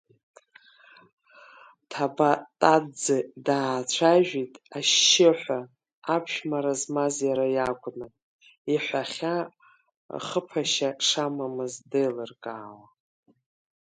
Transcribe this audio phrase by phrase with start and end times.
[1.89, 5.59] Ҭабатаӡе даацәажәеит ашьшьыҳәа,
[6.15, 8.07] аԥшәмара змаз иара иакәны,
[8.73, 9.35] иҳәахьа
[10.27, 12.87] хыԥашьа шамамыз деилыркаауа…